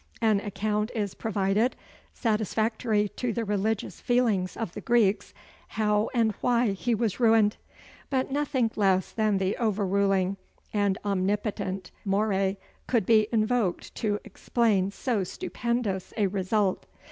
[0.19, 1.75] An account is provided,
[2.11, 5.31] satisfactory to the religious feelings of the Greeks,
[5.67, 7.57] how and why he was ruined
[8.09, 10.37] but nothing less than the overruling
[10.73, 16.87] and omnipotent Moeræ could be invoked to explain so stupendous a result.